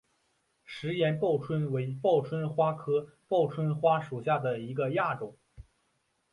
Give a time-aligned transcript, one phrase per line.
[0.65, 5.37] 石岩报春为报春花科报春花属下的一个亚种。